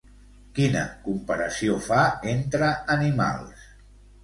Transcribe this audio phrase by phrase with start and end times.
[0.59, 2.01] Quina comparació fa
[2.33, 3.71] entre animals?